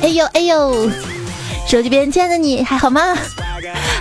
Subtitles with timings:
[0.00, 0.88] 哎呦哎呦，
[1.66, 3.16] 手机边亲爱的你还好吗？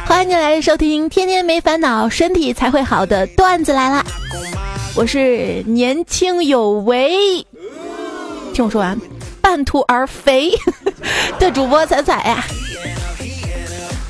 [0.06, 4.06] 欢迎你来收听《天天没烦恼，身体才会好的段子来了》。
[4.96, 7.44] 我是年轻有为，
[8.54, 8.96] 听我说完，
[9.42, 10.52] 半途而废
[11.40, 12.44] 的主播彩彩呀。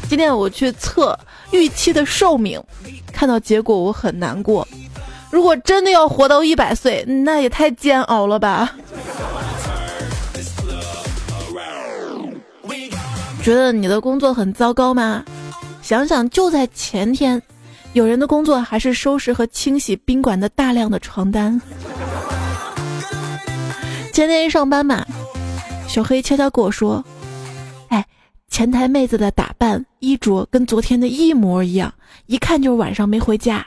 [0.09, 1.17] 今天我去测
[1.54, 2.61] 预期的寿命，
[3.13, 4.67] 看到结果我很难过。
[5.31, 8.76] 如果真的要活到一百岁，那也太煎熬了吧。
[13.41, 15.23] 觉得你的工作很糟糕吗？
[15.81, 17.41] 想想就在前天，
[17.91, 21.62] 有人的工作还是收拾和清洗宾馆的大量的床单。
[24.13, 25.05] 前天一上班嘛，
[25.88, 27.04] 小黑悄悄跟我说
[27.90, 28.05] ：“哎，
[28.53, 31.91] 前台妹子的打扮衣着跟昨天的一模一样，
[32.27, 33.66] 一看就是晚上没回家。”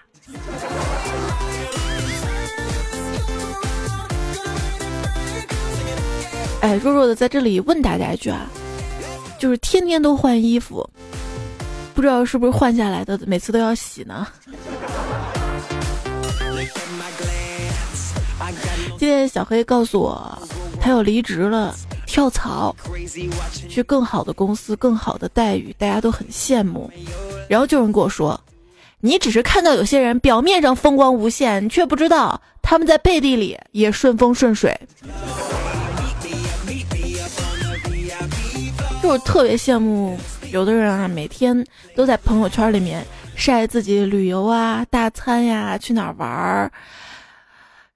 [6.62, 8.46] 哎，弱弱的在这里问大家一句啊。
[9.40, 10.88] 就是天天都换衣服，
[11.92, 14.24] 不知道是不是换下来的，每次都要洗呢。
[18.96, 20.38] 今天小黑告诉我，
[20.80, 21.74] 他要离职了，
[22.06, 22.74] 跳槽，
[23.68, 26.90] 去更好的公司，更好的待遇，大家都很羡慕。
[27.48, 28.40] 然后就有人跟我说，
[29.00, 34.78] 你只是看到有些人表面上风光无限，你却不知道他们在背地里也顺风顺水。
[39.02, 40.18] 就是特别羡慕
[40.50, 43.04] 有的人啊，每天都在朋友圈里面
[43.36, 46.72] 晒自己旅游啊、大餐呀、去哪玩儿，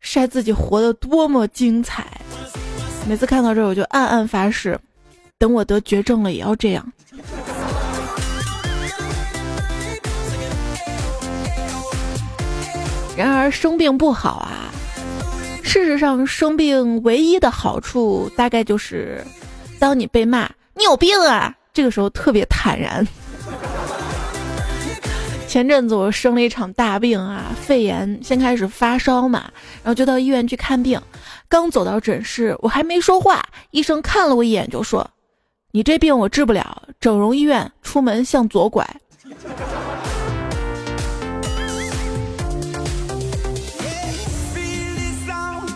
[0.00, 2.20] 晒自己活得多么精彩。
[3.10, 4.78] 每次看到这，我就暗暗发誓，
[5.36, 6.92] 等我得绝症了也要这样。
[13.18, 14.70] 然而生病不好啊，
[15.60, 19.26] 事实上生病唯一的好处大概就是，
[19.80, 20.48] 当你被骂。
[20.74, 21.52] 你有病啊！
[21.74, 23.04] 这个时候特别坦然。
[25.50, 29.50] 前阵子我生了一场大病啊，肺炎，先开始发烧嘛，
[29.82, 31.00] 然后就到医院去看病。
[31.48, 35.04] 刚走到诊室，我还没说话，医生看了我一眼就说
[35.74, 38.88] ：“你这病我治不了，整容医院，出门向左拐。”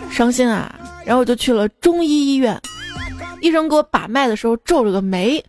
[0.09, 0.73] 伤心啊！
[1.05, 2.57] 然后我就去了中医医院。
[3.41, 5.45] 医生给我把脉的时候皱了个眉，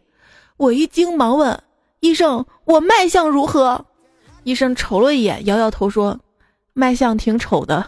[0.57, 1.61] 我一惊，忙问
[1.99, 3.85] 医生：“我脉象如何？”
[4.45, 6.17] 医生瞅了一眼，摇摇头说
[6.73, 7.83] ：“脉象挺丑的。”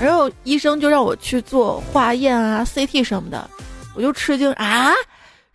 [0.00, 3.50] 然后医生就让我去做化验啊、CT 什么的，
[3.94, 4.90] 我就吃惊啊，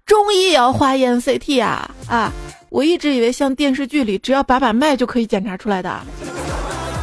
[0.05, 2.31] 中医也要化验 CT 啊啊！
[2.69, 5.89] 我一直以为像电视剧里只要把把脉就可以检查出来的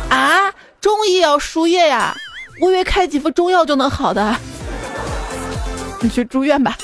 [0.08, 0.52] 啊。
[0.80, 2.16] 中医也要输液呀，
[2.60, 4.36] 我以为开几副中药就能好的。
[6.00, 6.78] 你去住院吧。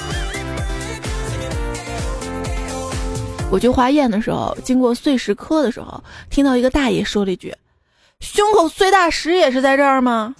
[3.51, 6.01] 我去化验的时候，经过碎石科的时候，
[6.31, 7.53] 听到一个大爷说了一句
[8.21, 10.33] ：“胸口碎大石也是在这儿吗？”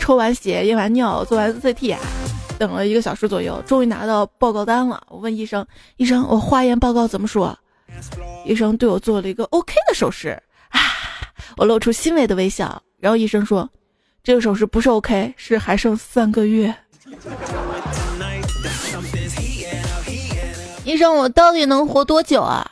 [0.00, 1.94] 抽完血、验完尿、做完 CT，
[2.58, 5.00] 等了一个小时左右，终于拿到报告单了。
[5.08, 5.64] 我问医生
[5.98, 7.56] ：“医生，我化验报告怎么说？”
[8.46, 10.30] 医生对我做了一个 OK 的手势
[10.70, 10.80] 啊，
[11.58, 12.82] 我露出欣慰的微笑。
[12.98, 13.68] 然后医生说
[14.24, 16.74] ：“这个手势不是 OK，是还剩三个月。”
[20.90, 22.68] 医生，我到底能活多久啊？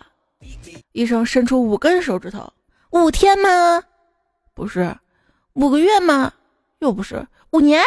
[0.90, 2.52] 医生伸出五根手指头，
[2.90, 3.80] 五天吗？
[4.54, 4.92] 不是，
[5.52, 6.32] 五个月吗？
[6.80, 7.80] 又不是，五年？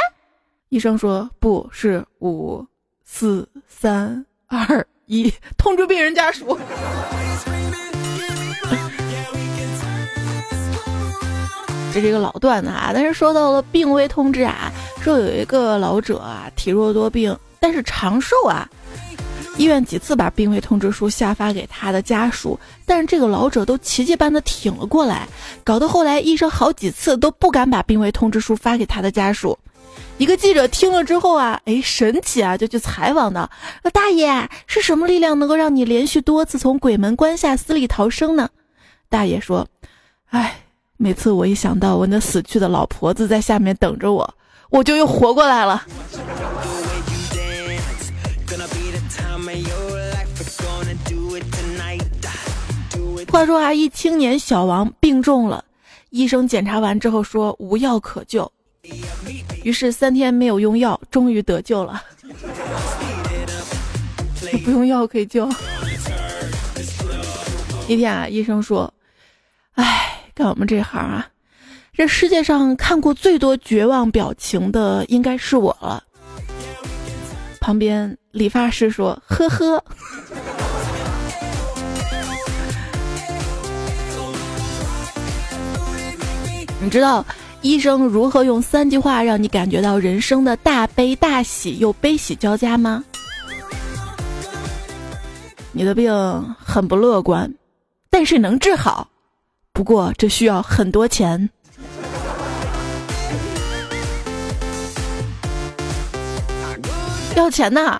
[0.69, 2.65] 医生说不是，五
[3.03, 6.57] 四三二一，通知病人家属。
[11.93, 14.71] 这是一个老段子啊，但是说到了病危通知啊，
[15.01, 18.69] 说有一个老者啊体弱多病，但是长寿啊，
[19.57, 25.27] 医院几次把病危通知书下发给他的家属，但是这个老者都奇迹般的挺了过来，
[25.63, 29.57] 搞得后来医生好几次都不敢把病危通知书发给他的家属。
[30.17, 33.49] 一个记者听了之后啊，哎，神奇啊，就去采访的，
[33.93, 38.49] 大爷是什么力量能够让你连续多次从鬼门关下死里逃生呢？
[39.09, 39.67] 大爷说，
[40.29, 40.55] 哎。
[40.97, 44.35] 每次我一想到我那死去的老婆子在下面等着我，
[44.69, 45.83] 我就又活过来了。
[53.31, 55.63] 话说啊，一青年小王病重了，
[56.09, 58.51] 医生检查完之后说无药可救，
[59.63, 62.03] 于是三天没有用药，终于得救了。
[64.65, 65.49] 不用药可以救。
[67.87, 68.93] 一天啊，医生说
[69.75, 71.25] ：“哎，干我们这行啊，
[71.93, 76.03] 这世界上看过最多绝望表情的应该是我了。”
[77.61, 79.81] 旁边理发师说：“呵呵。”
[86.83, 87.23] 你知道
[87.61, 93.03] 医生如何用三句话让你感觉到人生的大悲大喜又悲喜交加吗？
[95.71, 96.11] 你的病
[96.57, 97.53] 很不乐观，
[98.09, 99.07] 但是能治好，
[99.71, 101.49] 不过这需要很多钱。
[107.35, 107.99] 要钱呐！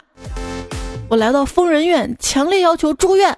[1.07, 3.37] 我来到疯人院，强烈要求住院。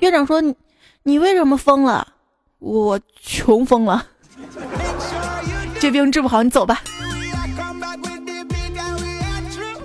[0.00, 0.54] 院长说：“你，
[1.02, 2.08] 你为什么疯了？
[2.58, 4.06] 我穷疯了。”
[5.80, 6.82] 这病治不好，你走吧。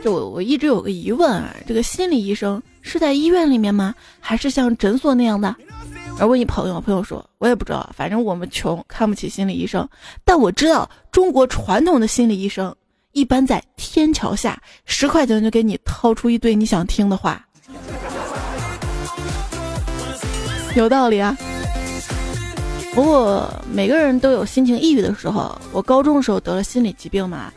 [0.04, 3.96] 这我我一直有个疑问啊，这个心理医生是在医院里面吗？
[4.20, 5.56] 还是像诊所那样的？
[6.20, 9.88] 而问一朋友，朋友说，我也不知道，反正我们穷，看不起心理医生。
[10.26, 12.76] 但我知道，中国传统的心理医生
[13.14, 17.44] 一般在天桥下，十块钱就给你掏出一堆你想听的话，
[20.76, 21.36] 有道理啊。
[22.96, 25.60] 不过每个人都有心情抑郁的时候。
[25.72, 27.52] 我高中的时候得了心理疾病嘛，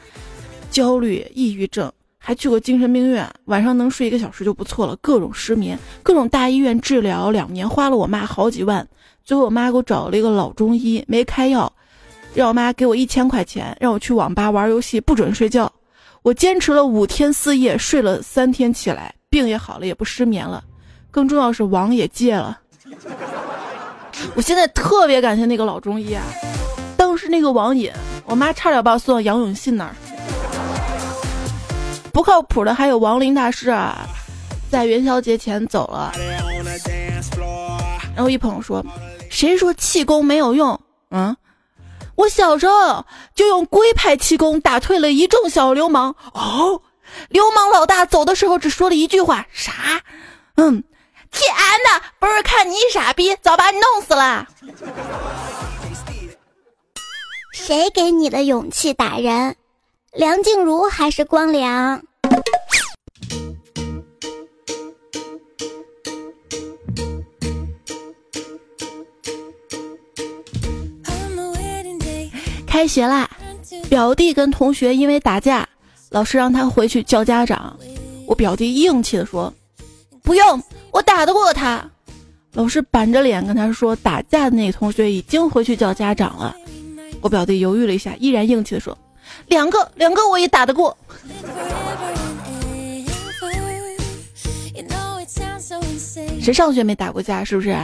[0.71, 4.97] 焦虑、抑郁症，还去过精神病院，晚上能睡一个小时就不错了。
[5.03, 8.87] 各种失眠，各种大医院治疗，两年花了我妈好几万。
[9.25, 11.71] 最后我妈给我找了一个老中医，没开药，
[12.33, 15.71] 让我妈给我一千块钱，让我去网吧玩游戏，不准睡觉。
[16.23, 20.65] 我坚持了五天四夜，睡了三天起来，病也好了，也不失眠了。
[21.11, 22.59] 更重要是网也戒了。
[24.35, 26.23] 我现在特别感谢那个老中医啊，
[26.97, 27.91] 当时那个网瘾，
[28.27, 29.95] 我妈差点把我送到杨永信那儿。
[32.13, 34.07] 不靠谱的还有亡灵大师啊，
[34.71, 36.13] 在元宵节前走了。
[38.15, 38.85] 然后一朋友说
[39.31, 40.79] ：“谁说气功没有用？”
[41.11, 41.37] 嗯，
[42.15, 46.15] 我小时候就用龟派气功打退了一众小流氓。
[46.33, 46.83] 哦，
[47.29, 49.73] 流氓老大走的时候只说了一句话：“啥？”
[50.57, 50.85] 嗯。
[51.37, 51.55] 天
[51.85, 52.03] 哪！
[52.19, 54.49] 不是看你傻逼，早把你弄死了。
[57.53, 59.55] 谁给你的勇气打人？
[60.13, 62.03] 梁静茹还是光良？
[72.67, 73.29] 开学啦！
[73.91, 75.69] 表弟跟同学因为打架，
[76.11, 77.79] 老师让他回去叫家长。
[78.27, 79.53] 我表弟硬气的说
[80.23, 80.63] ：“不用。”
[80.97, 81.85] 我打得过他，
[82.55, 86.57] 老师板着脸跟他说：“打架的那个同学已经回去叫家长了。”
[87.21, 88.97] 我表弟犹豫了一下，依然硬气的说
[89.49, 90.97] ：“两个，两个我也打得过。”
[96.41, 97.45] 谁上学没打过架？
[97.45, 97.77] 是不是？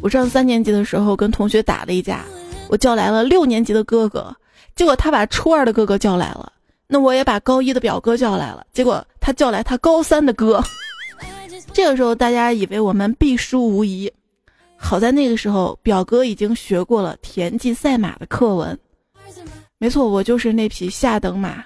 [0.00, 2.24] 我上三年级的时候跟同学打了一架，
[2.68, 4.36] 我叫来了六年级的哥哥，
[4.76, 6.52] 结果他把初二的哥哥叫来了，
[6.86, 10.62] 那我也把高一的表哥叫来了，结果他叫来他高三的哥。
[11.72, 14.12] 这个时候，大家以为我们必输无疑。
[14.76, 18.78] 好在那个时候，表哥已经学过了田忌赛马的课文。
[19.78, 21.64] 没错，我就是那匹下等马。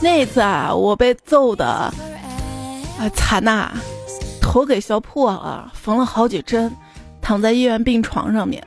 [0.00, 1.92] 那次啊，我被揍的啊
[3.14, 3.72] 惨呐，
[4.40, 6.70] 头给削破了，缝了好几针，
[7.20, 8.64] 躺在医院病床上面。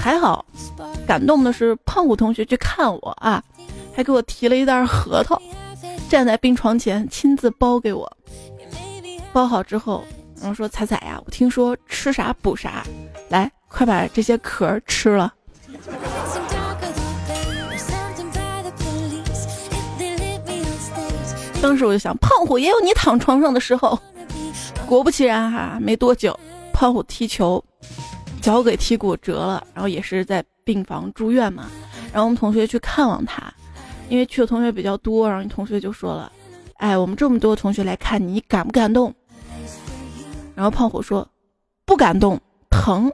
[0.00, 0.44] 还好，
[1.06, 3.42] 感动的是胖虎同学去看我啊，
[3.94, 5.40] 还给我提了一袋核桃，
[6.08, 8.10] 站在病床前亲自包给我。
[9.32, 10.02] 包好之后，
[10.40, 12.82] 然后说：“彩彩呀，我听说吃啥补啥，
[13.28, 15.34] 来，快把这些壳吃了。”
[21.60, 23.98] 当时我就想，胖虎也有你躺床上的时候。
[24.86, 26.38] 果不其然哈，没多久，
[26.72, 27.62] 胖虎踢球。
[28.48, 31.70] 脚给踢骨折了，然后也是在病房住院嘛。
[32.10, 33.52] 然后我们同学去看望他，
[34.08, 36.32] 因为去的同学比较多，然后同学就说了
[36.80, 39.14] ：“哎，我们这么多同学来看你，你感不感动？”
[40.56, 41.28] 然后胖虎说
[41.84, 42.40] ：“不感动，
[42.70, 43.12] 疼。”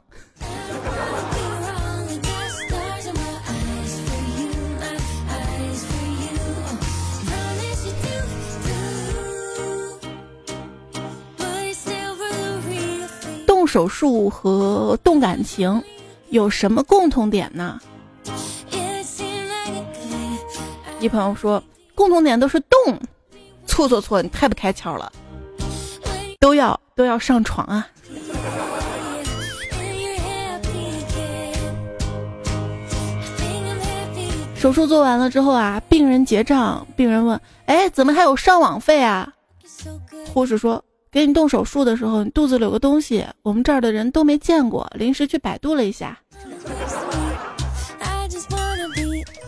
[13.75, 15.83] 手术和动感情
[16.29, 17.77] 有什么共同点呢？
[21.01, 21.61] 一朋友说
[21.93, 22.97] 共同点都是动
[23.67, 25.11] 错错错你太不开窍了。
[26.39, 27.85] 都要都要上床啊。
[34.55, 39.33] 手术做完了之后啊病人结账病人问哎怎么还有上网费啊？
[40.33, 40.81] 护士说
[41.15, 46.19] 给你动手术的时候，你肚子里有个东西，我们这儿的人都没见过，临时去百度了一下。”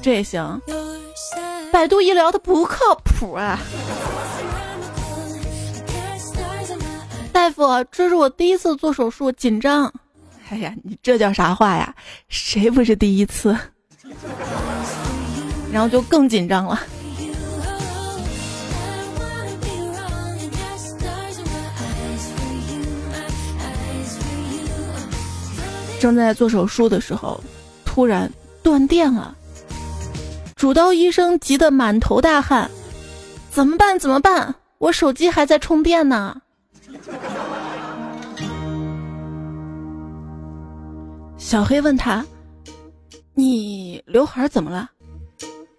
[0.02, 0.62] 这也行，
[1.70, 3.60] 百度医疗它不靠谱啊！
[7.34, 9.94] 大夫，这是我第一次做手术，紧张。
[10.50, 11.94] 哎呀，你这叫啥话呀？
[12.30, 13.54] 谁不是第一次？
[15.70, 16.80] 然后就更紧张了。
[26.00, 27.42] 正在做手术的时候，
[27.86, 29.36] 突然断电了。
[30.56, 32.70] 主刀医生急得满头大汗，
[33.52, 33.98] 怎么办？
[34.00, 34.54] 怎么办？
[34.80, 36.42] 我手机还在充电呢。
[41.38, 42.26] 小黑问他
[43.34, 44.90] ：“你刘海怎么了？”“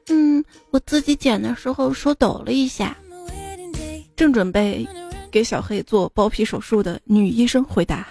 [0.08, 2.96] 嗯，我自己剪的时候手抖了一下。”
[4.16, 4.88] 正准备
[5.30, 8.08] 给小黑做包皮手术的女医生回答。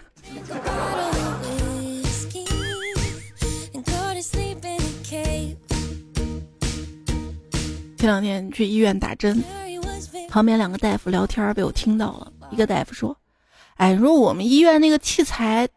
[7.98, 9.44] 前两天去医院打针，
[10.30, 12.32] 旁边两个大夫聊天被我听到了。
[12.52, 13.18] 一个大夫说
[13.78, 15.68] ：“哎，说我们医院那个器材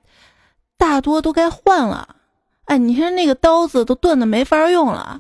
[0.77, 2.17] 大多都该换了。
[2.67, 5.19] 哎，你看那个刀子都钝的没法用了。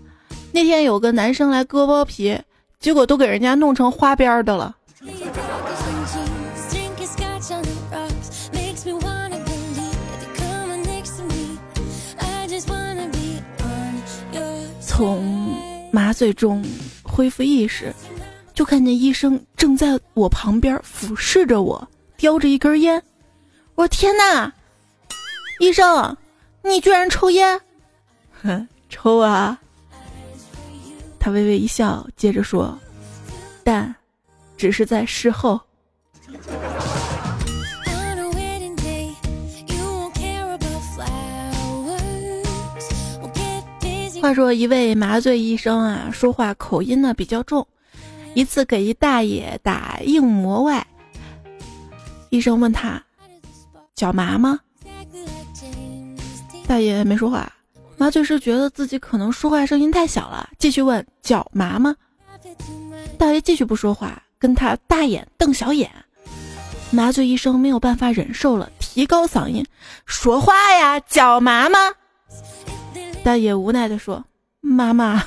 [0.52, 2.38] 那天有个男生来割包皮，
[2.78, 4.76] 结果都给人家弄成花边的了。”
[14.80, 15.56] 从
[15.90, 16.62] 麻醉中。
[17.10, 17.92] 恢复意识，
[18.54, 23.02] 就看见医生正在我旁边俯视着我，叼着一根烟。
[23.74, 24.52] 我天哪！
[25.58, 26.16] 医生，
[26.62, 27.60] 你居然抽烟？
[28.42, 29.58] 哼，抽啊！
[31.18, 32.78] 他微微一笑，接着说
[33.62, 33.94] ：“但
[34.56, 35.60] 只是在事后。”
[44.20, 47.66] 话说一位麻醉医生啊，说话口音呢比较重。
[48.34, 50.86] 一次给一大爷打硬膜外，
[52.28, 53.02] 医生问他
[53.94, 54.60] 脚麻吗？
[56.66, 57.50] 大爷没说话。
[57.96, 61.96] 麻醉师觉得自己可能说话声音太小了，继续问脚麻吗？
[63.18, 65.90] 大爷继续不说话，跟他大眼瞪小眼。
[66.90, 69.64] 麻醉医生没有办法忍受了，提高嗓音
[70.04, 71.78] 说话呀，脚麻吗？
[73.22, 74.24] 大爷无奈地说
[74.60, 75.22] ：“妈妈。”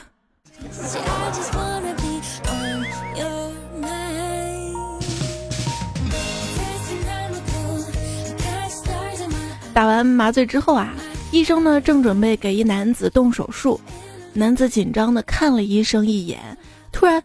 [9.73, 10.93] 打完麻醉之后啊，
[11.31, 13.79] 医生呢正准备给一男子动手术，
[14.33, 16.57] 男子紧张的看了医生一眼，
[16.91, 17.23] 突然，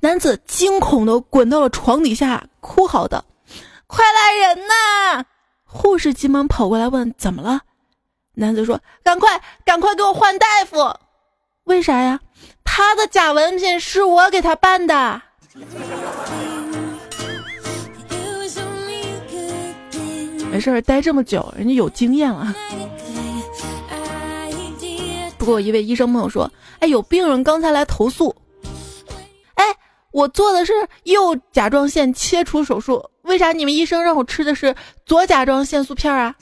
[0.00, 3.24] 男子惊恐的滚到了床底下，哭嚎道
[3.86, 5.24] ：“快来人呐！”
[5.64, 7.60] 护士急忙跑过来问：“怎么了？”
[8.38, 10.94] 男子说：“赶快，赶快给我换大夫！
[11.64, 12.20] 为啥呀？
[12.62, 15.22] 他的假文凭是我给他办的。
[20.52, 22.54] 没事儿，待这么久，人家有经验了。
[25.38, 28.36] 不过一位医生朋友说：‘哎，有病人刚才来投诉，
[29.54, 29.64] 哎，
[30.12, 30.74] 我做的是
[31.04, 34.76] 右甲状腺切除手术，为啥你们医生让我吃的是
[35.06, 36.34] 左甲状腺素片啊？’”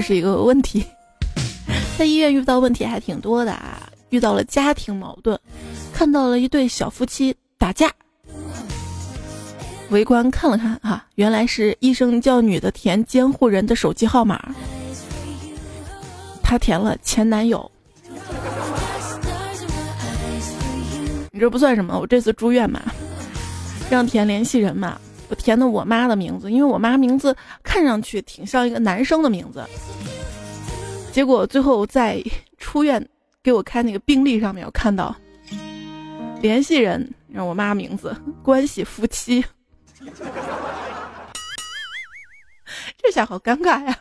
[0.00, 0.82] 这是一个问题，
[1.98, 3.86] 在医院遇到问题还挺多的啊！
[4.08, 5.38] 遇到了家庭矛盾，
[5.92, 7.92] 看到了一对小夫妻打架，
[9.90, 14.54] 围观看了看啊，原来是医生叫女的填监护人的手机号码，
[16.42, 17.70] 他填了前男友。
[21.30, 22.80] 你这不算什么，我这次住院嘛，
[23.90, 24.98] 让填联系人嘛。
[25.30, 29.64] 我填的我妈的名字，因为我妈名字看上去挺像一个男生的名字。
[31.12, 32.22] 结果最后在
[32.58, 33.04] 出院
[33.42, 35.14] 给我开那个病历上面，我看到
[36.42, 39.44] 联系人让我妈名字，关系夫妻。
[43.02, 43.98] 这下好尴尬呀！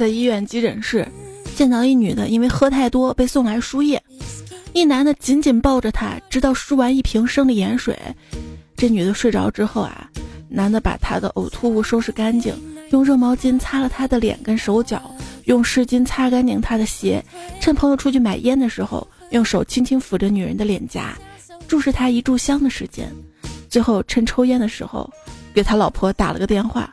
[0.00, 1.06] 在医院急诊室，
[1.54, 4.02] 见到一女的因为喝太多被送来输液，
[4.72, 7.94] 一男的紧紧抱着她，直到输完一瓶生理盐水。
[8.78, 10.10] 这女的睡着之后啊，
[10.48, 12.54] 男的把她的呕吐物收拾干净，
[12.92, 15.14] 用热毛巾擦了她的脸跟手脚，
[15.44, 17.22] 用湿巾擦干净他的鞋，
[17.60, 21.14] 趁朋友出去买烟的时候，用手轻轻抚着女人的脸颊，
[21.68, 23.06] 注视他一炷香的时间。
[23.68, 25.12] 最后趁抽烟的时候，
[25.52, 26.90] 给他老婆打了个电话，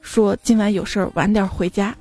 [0.00, 1.92] 说今晚有事儿，晚点回家。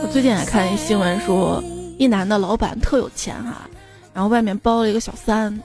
[0.00, 1.62] 我最近还看一新闻说，
[1.98, 3.62] 一男的老板特有钱哈，
[4.12, 5.58] 然后外面包了一个小三，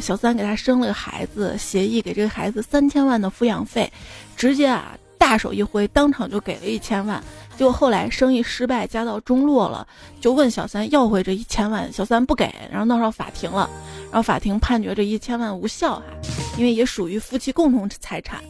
[0.00, 3.92] 小三给他生了个孩子，协议给这个孩子三千万的抚养费，
[4.36, 7.22] 直接啊大手一挥，当场就给了一千万。
[7.56, 9.86] 结果后来生意失败，家道中落了，
[10.20, 13.68] 就问小三要回这一千万，小三不给，然后闹上法庭了，
[14.10, 16.04] 然后法庭判决这一千万无效哈，
[16.58, 18.40] 因为也属于夫妻共同财产。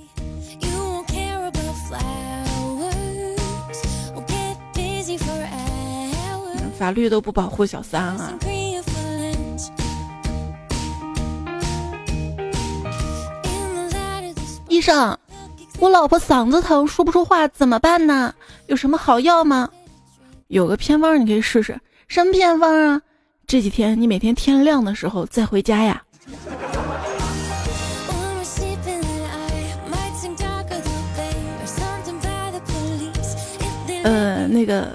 [6.79, 8.33] 法律都不保护小三啊！
[14.69, 15.19] 医生。
[15.79, 18.35] 我老婆嗓子疼，说不出话，怎么办呢？
[18.67, 19.69] 有什么好药吗？
[20.49, 21.79] 有个偏方，你可以试试。
[22.09, 23.03] 什么偏方啊？
[23.51, 26.01] 这几天你每天天亮的时候再回家呀。
[34.05, 34.93] 呃，那个，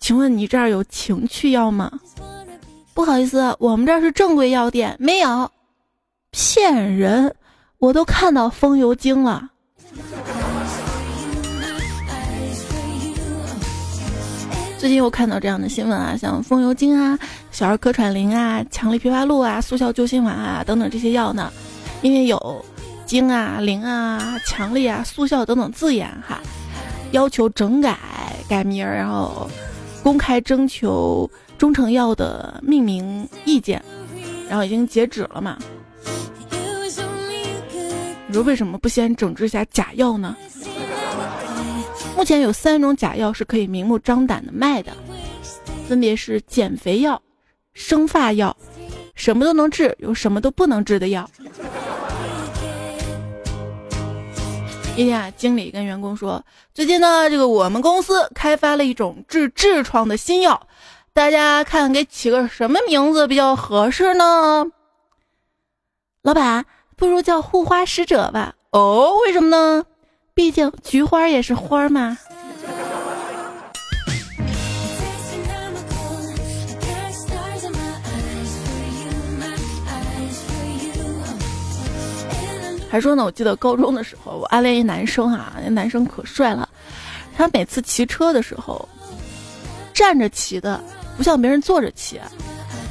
[0.00, 1.88] 请问你这儿有情趣药吗？
[2.94, 5.48] 不好意思，我们这儿是正规药店，没有。
[6.32, 7.32] 骗人！
[7.78, 9.50] 我都看到风油精了。
[14.84, 17.18] 最近又看到这样的新闻啊，像风油精啊、
[17.50, 21.50] 小儿咳喘灵啊、强力枇杷露啊、速效救心丸啊等等这些药呢，
[22.02, 22.62] 因为有
[23.06, 26.38] 精啊、灵啊、强力啊、速效等等字眼哈，
[27.12, 27.98] 要求整改
[28.46, 29.50] 改名，然后
[30.02, 33.82] 公开征求中成药的命名意见，
[34.50, 35.56] 然后已经截止了嘛。
[38.26, 40.36] 你说为什么不先整治一下假药呢？
[42.16, 44.92] 目前有三种假药是可以明目张胆的卖的，
[45.88, 47.20] 分别是减肥药、
[47.72, 48.56] 生发药，
[49.14, 51.28] 什么都能治，有什么都不能治的药。
[54.96, 60.68] 一天啊，经理跟员工说，最近呢，这个我们公司开发了一种治痔疮的新药，
[61.12, 64.64] 大家看给起个什么名字比较合适呢？
[66.22, 66.64] 老板，
[66.96, 68.54] 不如叫护花使者吧。
[68.70, 69.84] 哦，为什么呢？
[70.36, 72.18] 毕竟菊花也是花嘛。
[82.90, 86.68] 还说呢，我记得高中的时候，我暗恋一男生啊，那男生可帅了。
[87.36, 88.88] 他每次骑车的时候，
[89.92, 90.82] 站着骑的，
[91.16, 92.20] 不像别人坐着骑。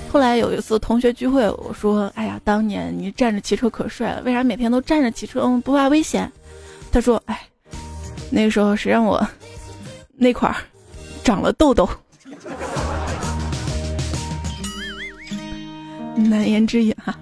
[0.09, 5.41] 后来有一次同学聚会，我说：“哎呀，当年你站着骑车可帅了，为啥每天都站着骑车？
[5.41, 6.31] 嗯，不怕危险？”
[6.93, 7.49] 他说：“哎，
[8.29, 9.27] 那个时候谁让我
[10.13, 10.55] 那块儿
[11.23, 11.89] 长了痘痘。”
[16.15, 17.17] 难言之隐哈。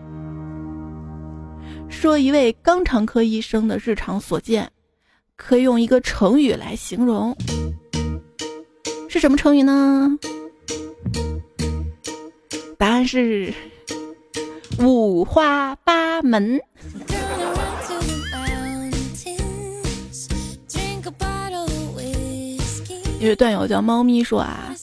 [1.89, 4.69] 说一位肛肠科医生的日常所见，
[5.37, 7.33] 可以用一个成语来形容，
[9.07, 10.09] 是什么成语呢？
[12.77, 13.53] 答案是
[14.79, 16.59] 五花八门。
[23.21, 24.73] 一位段友叫猫咪说啊，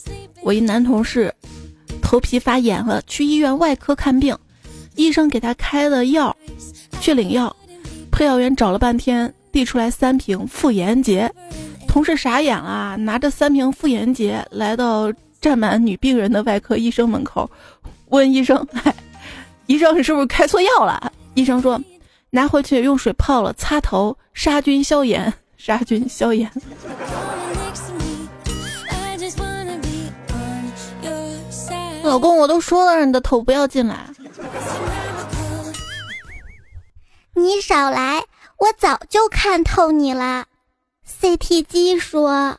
[0.43, 1.33] 我一男同事
[2.01, 4.33] 头皮发炎了，去医院外科看病，
[4.95, 6.33] 医生给他开了药，
[7.01, 7.53] 去领药，
[8.09, 11.29] 配药员找了半天，递出来三瓶妇炎洁，
[11.85, 17.51] 同事傻眼了，拿着三瓶妇炎洁来到站满女病人的外科医生门口，
[18.07, 18.65] 问医生
[19.67, 21.77] ：“医生，你是不是开错药了？”医生说
[22.31, 26.49] ：“拿回去用水泡了，擦头，杀菌消炎， 杀菌消炎。”
[32.09, 34.09] 老公，我都说了，让你的头不要进来。
[37.35, 38.23] 你少来，
[38.57, 40.47] 我早就看透你了。
[41.21, 42.57] CT 机说：“啊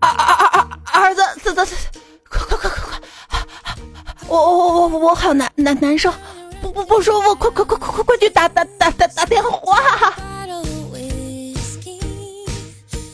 [0.00, 0.68] 啊啊啊！
[0.92, 1.74] 儿子，走走走，
[2.28, 3.00] 快快快快快！
[4.28, 6.12] 我我我我我好难难难受。”
[6.84, 9.78] 不舒服，快快快快快快去打打打打打电话！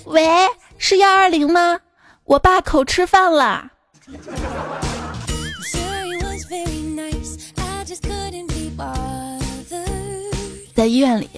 [0.07, 0.49] 喂，
[0.79, 1.81] 是幺二零吗？
[2.25, 3.71] 我爸口吃饭了。
[10.75, 11.31] 在医院里，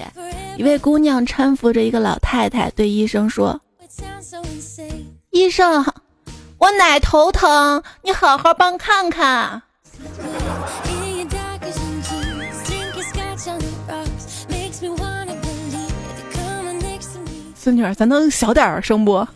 [0.56, 3.60] 一位姑娘搀扶着一个老太太，对医生说
[5.30, 5.84] ：“医生，
[6.58, 9.62] 我奶头疼，你好好帮看看。
[17.66, 19.26] 孙女儿，咱能小点儿声不？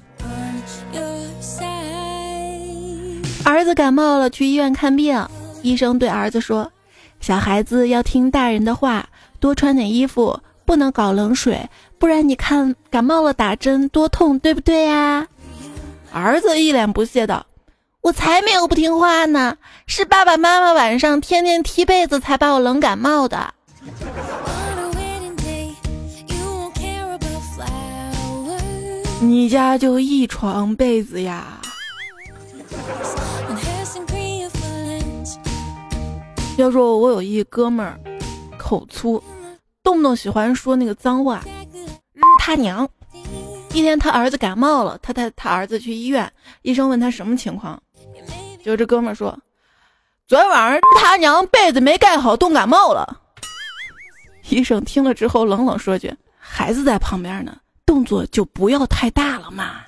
[3.44, 5.26] 儿子感冒了，去医院看病。
[5.62, 6.70] 医生对儿子说
[7.18, 9.08] ：“小孩子要听大人的话，
[9.40, 15.26] 多穿点衣服，不能搞冷水，不然你看感冒了打针多痛，对不对呀？”
[16.14, 17.44] 儿子一脸不屑道
[18.00, 19.56] ：“我才没有不听话呢，
[19.88, 23.54] 是爸爸妈妈晚上天天踢被子才把我冷感冒的。”
[29.22, 31.61] 你家就一床被子呀？
[36.56, 38.00] 要说我有一哥们儿，
[38.59, 39.22] 口粗，
[39.83, 41.42] 动不动喜欢说那个脏话，
[42.14, 42.88] 日他娘！
[43.72, 47.80] 一天他儿子感冒了，他带他儿子去医院，医生问他什么情况，
[48.64, 49.38] 就这哥们儿说，
[50.26, 53.20] 昨天晚上他娘被子没盖好，冻感冒了。
[54.48, 57.56] 医生听了之后冷冷说句：“孩子在旁边呢，
[57.90, 59.81] 动作就不要太大了嘛。”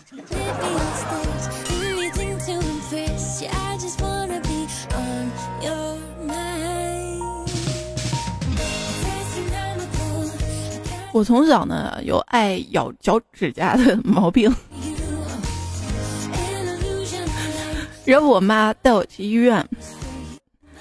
[11.13, 14.51] 我从小呢有爱咬脚趾甲的毛病，
[18.05, 19.65] 然后我妈带我去医院，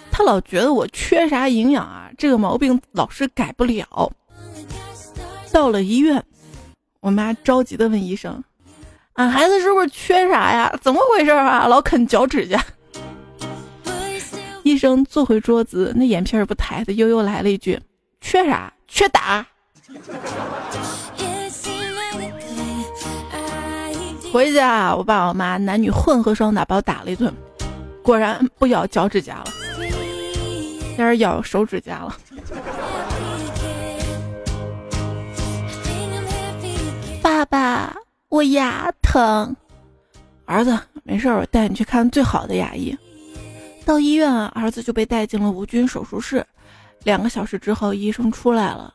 [0.09, 4.11] 她老觉得我缺啥营养啊，这个毛病老是改不了。
[5.51, 6.23] 到了医院，
[7.01, 8.43] 我妈着急的问医生
[9.13, 10.71] ：“俺孩子是不是缺啥呀？
[10.81, 11.65] 怎么回事啊？
[11.67, 12.63] 老啃脚趾甲。”
[14.61, 17.79] 医生坐回桌子，那眼皮儿不抬的，悠悠来了一句
[18.21, 18.71] ：“缺啥？
[18.87, 19.43] 缺打。”
[24.31, 27.33] 回家，我爸我妈男女混合双打，把我打了一顿。
[28.03, 29.45] 果然不咬脚趾甲了，
[30.95, 32.15] 开始咬手指甲了。
[37.21, 37.95] 爸爸，
[38.29, 39.55] 我牙疼。
[40.45, 42.97] 儿子，没事，我带你去看最好的牙医。
[43.85, 46.45] 到医院，儿子就被带进了无菌手术室。
[47.03, 48.93] 两个小时之后，医生出来了。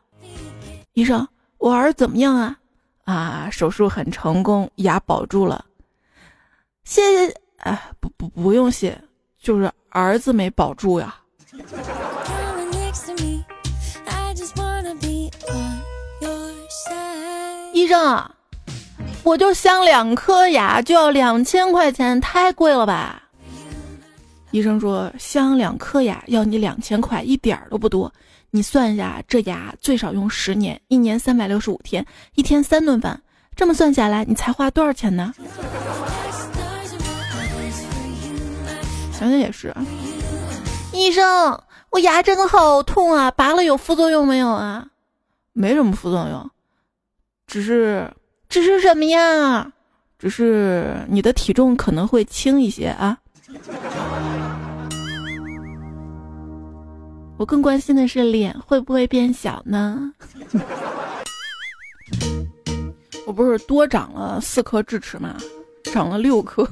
[0.95, 1.27] 医生，
[1.59, 2.59] 我儿子怎么样啊？
[3.05, 5.65] 啊，手术很成功，牙保住了。
[6.85, 9.01] 谢谢，哎，不不不用谢，
[9.41, 11.15] 就是儿子没保住呀。
[17.87, 18.31] 医生，
[19.23, 23.23] 我就镶两颗牙就要两千块钱，太贵了吧？
[24.51, 28.13] 医生说，镶两颗牙要你两千块，一点儿都不多。
[28.51, 33.23] 你算一下，这牙最少用十年，一年三百六十五天，一天三顿饭，
[33.55, 35.33] 这么算下来，你才花多少钱呢？
[39.13, 39.73] 想想也是。
[40.93, 43.31] 医生，我牙真的好痛啊！
[43.31, 44.89] 拔了有副作用没有啊？
[45.53, 46.51] 没什么副作用，
[47.47, 48.11] 只是，
[48.49, 49.73] 只是什么呀？
[50.19, 53.19] 只是你的体重可能会轻一些啊。
[57.39, 60.13] 我更关心的是脸会不会变小呢？
[63.27, 65.37] 我不是多长了四颗智齿吗？
[65.85, 66.69] 长了六颗，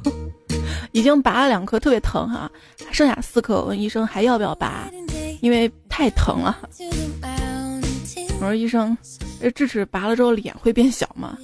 [0.92, 2.50] 已经拔了两颗，特别疼哈，
[2.90, 3.56] 剩下四颗。
[3.56, 4.90] 我问医生还要不要拔，
[5.40, 6.58] 因为太疼了。
[8.44, 8.94] 我说医生，
[9.40, 11.38] 这智齿拔了之后脸会变小吗？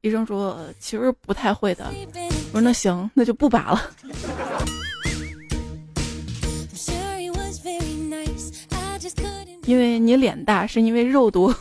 [0.00, 1.88] 医生说其实不太会的。
[2.52, 3.80] 我说那行，那就不拔了。
[9.64, 11.54] 因为你脸大，是因为肉多。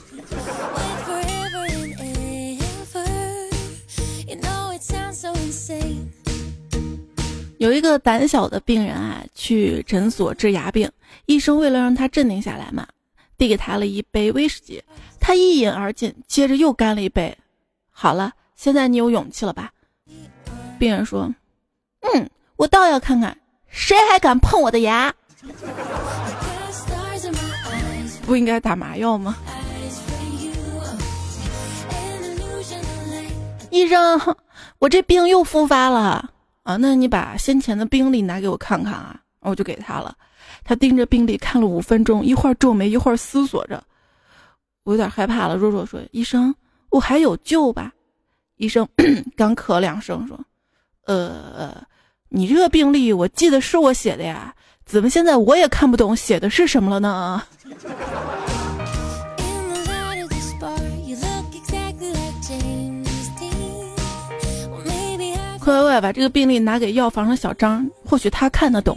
[7.60, 10.90] 有一个胆小的病人啊，去诊所治牙病，
[11.28, 12.88] 医生为了让他镇定下来嘛，
[13.40, 14.84] 递给他了一杯威士忌，
[15.20, 17.36] 他一饮而尽，接着又干了一杯。
[17.90, 19.72] 好了，现在你有勇气了吧？
[20.78, 21.34] 病人说
[22.14, 23.36] ：“嗯，我倒要看看
[23.70, 25.12] 谁还敢碰我的牙。”
[28.28, 29.38] 不应该打麻药吗？
[33.72, 34.20] 医生，
[34.80, 36.30] 我这病又复发了
[36.64, 36.76] 啊！
[36.76, 39.20] 那你把先前的病历拿给我看看啊！
[39.40, 40.14] 我就给他了，
[40.70, 43.84] 他盯着病历看了五分钟，一会儿皱眉，一会儿思索着。
[44.84, 46.54] 我有点害怕了，弱弱说：“医生，
[46.92, 47.92] 我还有救吧？”
[48.58, 48.88] 医生
[49.36, 50.40] 刚咳两声说
[51.08, 51.76] ：“呃，
[52.28, 54.54] 你这个病历我记得是我写的呀。”
[54.86, 57.44] 怎么现在我也看不懂写的是什么了呢？
[65.60, 68.96] 快快把这个病历拿给药房的小张，或许他看得懂。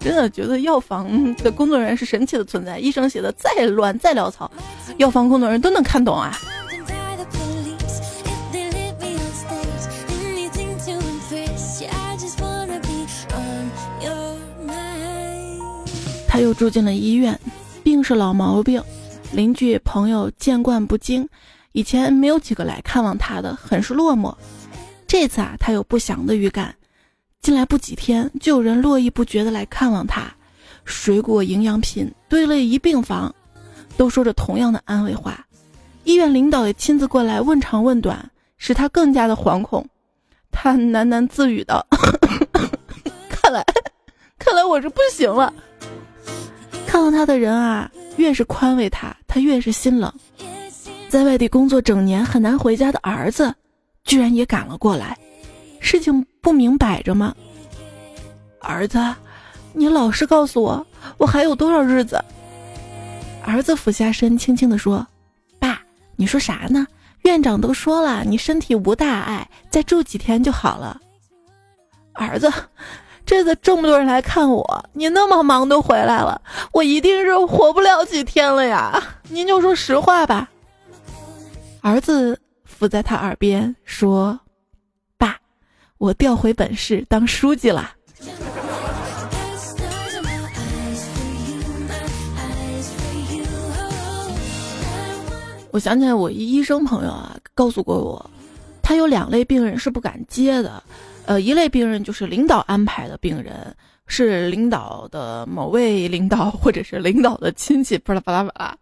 [0.00, 4.50] 真的觉得药房的工作人员是神奇的存在，医生写的再乱再潦草，
[4.96, 6.36] 药房工作人员都能看懂啊。
[16.26, 17.38] 他又住进了医院，
[17.82, 18.82] 病是老毛病，
[19.32, 21.28] 邻居朋友见惯不惊，
[21.72, 24.34] 以前没有几个来看望他的，很是落寞。
[25.06, 26.74] 这次啊，他有不祥的预感，
[27.42, 30.30] 进来不几天，就有人络绎不绝的来看望他，
[30.84, 33.34] 水果营养品堆了一病房，
[33.96, 35.46] 都说着同样的安慰话。
[36.04, 39.86] 医院领导也亲自过来问长问短，使他更加的惶恐。
[40.50, 41.86] 他喃喃自语道
[43.30, 43.64] ：“看来，
[44.38, 45.52] 看来我是不行了。”
[46.86, 50.12] 看望他的人啊，越是宽慰他，他越是心冷。
[51.08, 53.54] 在外地工作整年很难回家的儿子，
[54.04, 55.16] 居然也赶了过来。
[55.80, 57.34] 事情不明摆着吗？
[58.60, 58.98] 儿子，
[59.72, 62.22] 你老实告诉我，我还有多少日子？
[63.44, 65.06] 儿子俯下身，轻轻地说
[65.58, 65.80] ：“爸，
[66.16, 66.86] 你说啥呢？
[67.22, 71.00] 院长都说了，你身体无大碍，再住几天就好了。”
[72.14, 72.52] 儿子。
[73.26, 79.00] 这次这么多人来看我，你那么忙都回来了，我一定是活不了几天了呀！
[79.28, 80.50] 您就说实话吧。
[81.80, 84.40] 儿子伏在他耳边说：“，
[86.00, 87.94] 我调回本市当书记了。”
[95.70, 98.30] 我想起来，我医生朋友啊，告诉过我，
[98.82, 100.82] 他有两类病人是不敢接的。
[101.26, 108.74] 呃，一类病人就是领导安排的病人，是领导的某位领导或者是领导的亲戚，巴拉巴拉巴拉。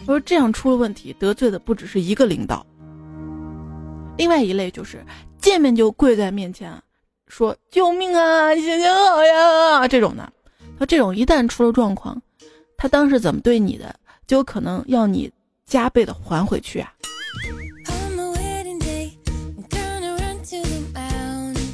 [0.00, 2.66] 我说这样出了问题，得罪的不只是一个领导。
[4.18, 5.04] 另外一类就是
[5.44, 6.72] 见面就跪在面前，
[7.28, 10.32] 说救命啊，行行好呀这种的。
[10.78, 12.20] 他这种一旦出了状况，
[12.78, 13.94] 他当时怎么对你的，
[14.26, 15.30] 就有可能要你
[15.66, 16.90] 加倍的还回去啊。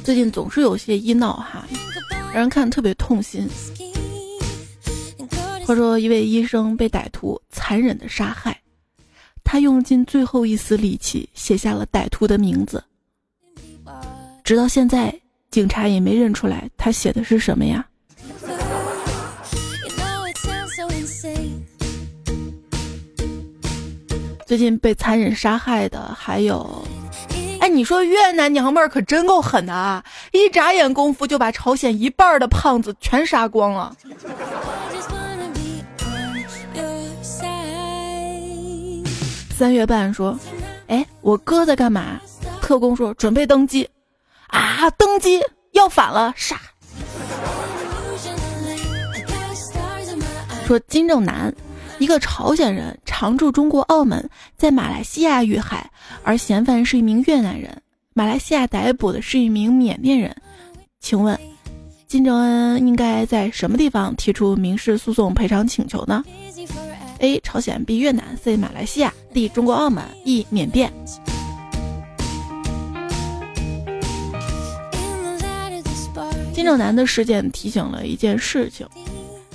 [0.03, 1.65] 最近总是有些医闹哈，
[2.33, 3.47] 让人看特别痛心。
[5.65, 8.61] 话说一位医生被歹徒残忍的杀害，
[9.45, 12.83] 他用尽最后一丝力气写下了歹徒的名字，
[14.43, 15.13] 直到现在
[15.49, 17.85] 警察也没认出来他写的是什么呀。
[24.45, 26.85] 最近被残忍杀害的还有。
[27.61, 30.03] 哎，你说越南娘们儿可真够狠的啊！
[30.31, 33.95] 一眨眼功夫就把朝鲜一半的胖子全杀光了。
[39.55, 40.37] 三月半说
[40.87, 42.19] ：“哎，我哥在干嘛？”
[42.61, 43.87] 特工说：“准备登机。”
[44.51, 45.41] 啊，登机
[45.73, 46.61] 要反了，傻。
[50.67, 51.53] 说金正男。
[51.99, 55.87] 一个朝鲜人常驻中国澳门，在马来西亚遇害，
[56.23, 57.79] 而嫌犯是一名越南人。
[58.15, 60.35] 马来西亚逮捕的是一名缅甸人。
[60.99, 61.39] 请问，
[62.07, 66.23] 金正恩应该在什么地方提出民事诉讼赔偿请求呢
[67.19, 67.39] ？A.
[67.41, 67.97] 朝鲜 B.
[67.97, 68.57] 越南 C.
[68.57, 69.47] 马来西亚 D.
[69.49, 70.43] 中国澳门 E.
[70.49, 70.91] 缅甸。
[76.61, 78.85] 金正男的事件提醒了一件事情：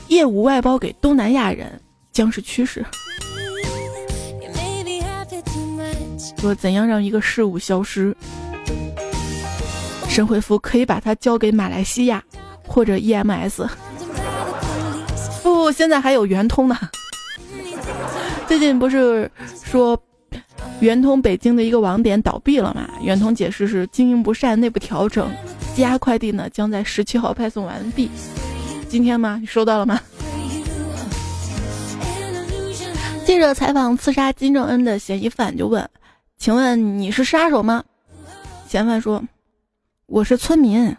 [0.08, 1.80] 业务外包给东南亚人。
[2.10, 2.84] 将是趋势。
[6.40, 8.12] 说怎样让一个事物消失？
[10.08, 12.20] 神回复可以把它交给马来西亚
[12.66, 13.68] 或者 EMS。
[15.44, 16.76] 不，现在还有圆通呢。
[18.48, 19.30] 最近不是
[19.62, 19.96] 说
[20.80, 22.88] 圆通北京的一个网点倒闭了嘛？
[23.00, 25.30] 圆通解释是经营不善，内部调整。
[25.76, 28.10] 积压快递呢将在十七号派送完毕。
[28.88, 29.36] 今天吗？
[29.38, 30.00] 你收到了吗？
[33.26, 35.86] 记者采访刺杀金正恩的嫌疑犯，就问
[36.38, 37.84] ：“请问你是杀手吗？”
[38.66, 39.22] 嫌犯说
[40.06, 40.96] ：“我是村民。”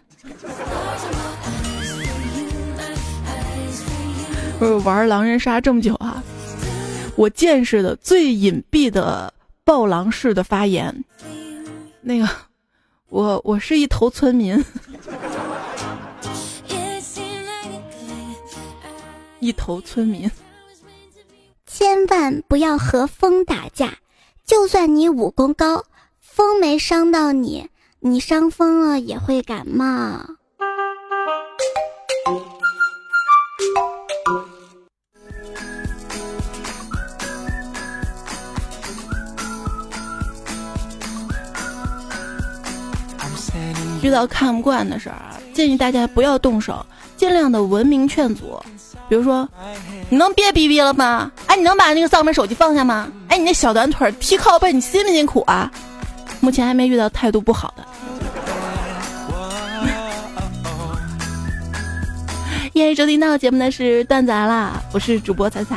[4.60, 6.22] 不是玩狼人杀这么久啊？
[7.16, 11.04] 我见识的最隐蔽的暴狼式的发言，
[12.00, 12.28] 那个，
[13.10, 14.62] 我我是一头村民，
[19.40, 20.30] 一头村民。
[21.66, 23.98] 千万不要和风打架，
[24.44, 25.84] 就算你武功高，
[26.20, 30.37] 风没伤到你，你伤风了也会感冒。
[44.02, 45.16] 遇到看不惯的事儿，
[45.52, 46.84] 建议大家不要动手，
[47.16, 48.60] 尽量的文明劝阻。
[49.08, 49.48] 比如说，
[50.08, 51.30] 你能别逼逼了吗？
[51.46, 53.08] 哎，你能把那个丧门手机放下吗？
[53.28, 55.70] 哎，你那小短腿踢靠背，你辛不辛苦啊？
[56.40, 57.84] 目前还没遇到态度不好的。
[62.74, 65.76] 欢迎收听到节目的是段子来了，我是主播彩彩。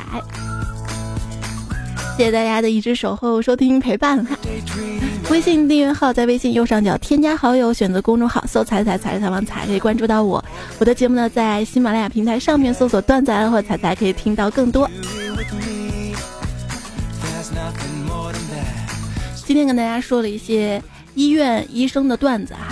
[2.22, 4.38] 谢谢大家的一直守候、收听、陪伴哈。
[5.32, 10.46] 微信订阅号在微信右上角添加好友，选择公众号搜“彩彩彩彩王彩”可以关注到我。
[10.78, 14.88] 我的节目呢，在喜马拉雅平台上面搜索“段子来了”或“彩彩”可以听到更多。
[19.44, 20.80] 今天跟大家说了一些
[21.16, 22.68] 医院医生的段子哈，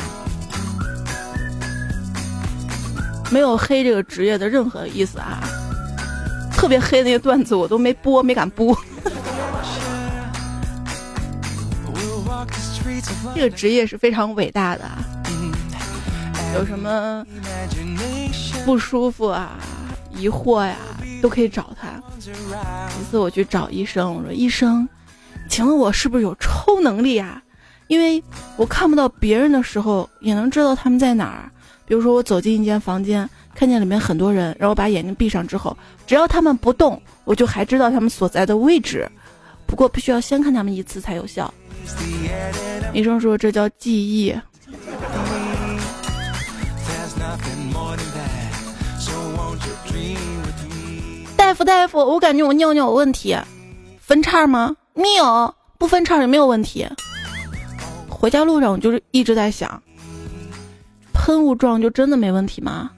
[3.31, 5.41] 没有黑这个职业的任何意思啊。
[6.55, 8.77] 特别黑那些段子我都没播，没敢播。
[13.35, 14.83] 这个职业是非常伟大的，
[16.55, 17.25] 有什么
[18.65, 19.57] 不舒服啊、
[20.15, 20.75] 疑惑呀，
[21.21, 22.01] 都可以找他。
[22.99, 24.87] 一次我去找医生，我说：“医生，
[25.47, 27.41] 请问我是不是有超能力啊？
[27.87, 28.23] 因为
[28.55, 31.51] 我看不到别人的时候，也能知道他们在哪儿。
[31.85, 39.09] 比如说我走进一间房间，看见里面很多人，然后把眼睛闭上之后，只要他们不动，我就还知道他们所在的位置。
[39.65, 41.51] 不过必须要先看他们一次才有效。”
[42.93, 44.35] 医生说这叫记忆。
[51.37, 53.35] 大夫大夫，我感觉我尿尿有问题，
[53.99, 54.75] 分叉吗？
[54.93, 56.87] 没有，不分叉也没有问题。
[58.09, 59.81] 回家路上我就是一直在想，
[61.13, 62.91] 喷雾状就真的没问题吗？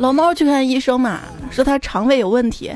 [0.00, 2.74] 老猫去看医生嘛，说他肠胃有问题。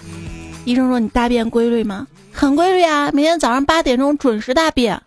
[0.66, 2.06] 医生说你大便规律吗？
[2.30, 5.00] 很规律啊，每天早上八点钟准时大便。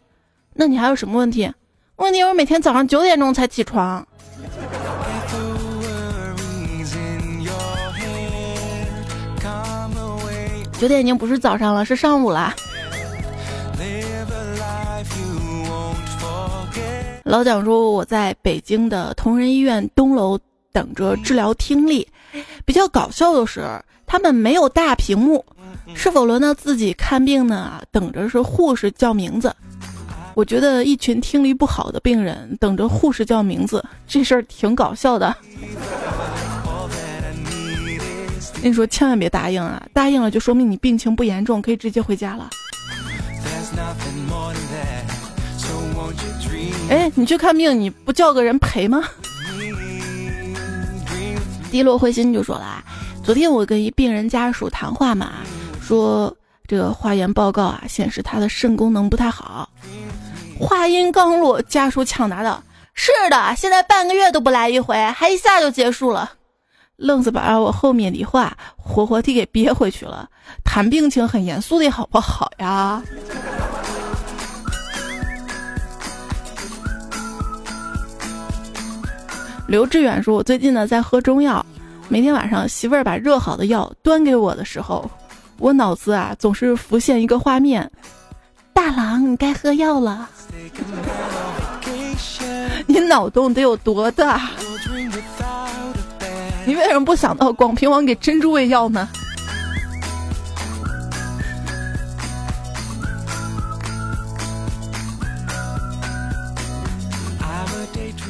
[0.55, 1.47] 那你还有什么问题？
[1.97, 4.03] 问题我每天早上九点钟才起床。
[10.79, 12.55] 九点已经不是早上了，是上午啦。
[17.25, 20.39] 老蒋说我在北京的同仁医院东楼。
[20.77, 22.07] 等着治疗听力，
[22.63, 23.67] 比较搞笑的是，
[24.05, 25.43] 他们没有大屏幕，
[25.95, 27.81] 是否轮到自己看病呢？
[27.91, 29.51] 等着是护士叫名字。
[30.35, 35.35] 我觉得一群听力不好的病人等着护士叫名字，这事儿挺搞笑的。
[38.61, 39.81] 你说，千万别答应啊！
[39.93, 42.51] 答应了就说明你病情不严重，可以直接回家了。
[46.91, 49.03] 哎，你去看病，你不叫个人陪吗？
[51.67, 52.83] 低落灰心就说了啊，
[53.23, 55.31] 昨天我跟一病人家属谈话嘛，
[55.81, 56.35] 说
[56.67, 59.69] 这个化验报告啊显示他的肾功能不太好。
[60.59, 62.63] 话音刚落，家属抢答道
[62.95, 66.31] ：“是的，现在半个月都不来一回，还一下就结束了。”
[66.97, 70.27] 愣是把我后面的话活活地给憋回去了。
[70.65, 72.99] 谈病情很严肃的好不好呀？
[79.67, 81.65] 刘志远说：“我最近呢在喝中药，
[82.07, 85.11] 每天晚上媳妇儿把热好的药端给我的时候，
[85.59, 87.91] 我脑子啊总是浮现一个画面：
[88.71, 90.29] 大郎，你该喝药了。
[92.87, 94.49] 你脑洞得有多大？
[96.65, 99.09] 你为什么不想到广平王给珍珠喂药呢？”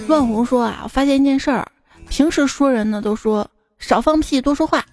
[0.08, 1.68] 乱红说啊，我发现一件事儿，
[2.08, 3.46] 平时说人呢都说
[3.78, 4.84] 少放屁多说话，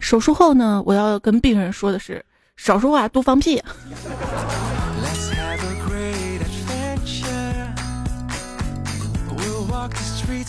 [0.00, 2.24] 手术后呢，我要跟病人说的是
[2.56, 3.62] 少说话多放屁。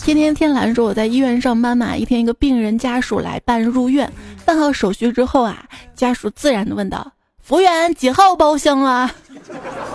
[0.02, 4.10] 天天天蓝说我在医院上班嘛，一天一个病人家属来办入院，
[4.46, 5.62] 办好手续之后啊，
[5.94, 7.12] 家属自然的问道
[7.42, 9.14] ：“服务员几号包厢啊？”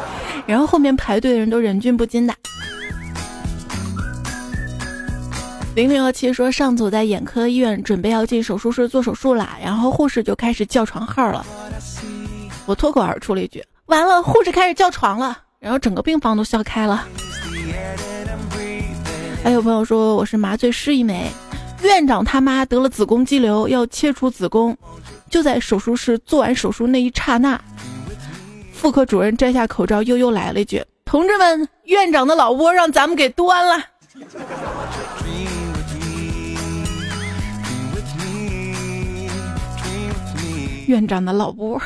[0.46, 2.34] 然后后面排队的人都忍俊不禁的。
[5.76, 11.46] 零零二七说，上次我在眼科医院准备要进手术室做手术啦，然后护士就开始叫床号了。
[12.66, 17.08] 我脱口而出了一句：“完了，护士开始叫床了。”然后整个病房都笑开了。
[19.44, 21.32] 还有朋友说我是麻醉师一枚，
[21.82, 24.78] 院长他妈得了子宫肌瘤要切除子宫，
[25.30, 27.60] 就在手术室做完手术那一刹那，
[28.74, 33.82] 妇科主任摘下口罩悠悠来了一句：“同志们，院长的老窝让咱们给端了。”
[40.90, 41.80] 院长的老窝。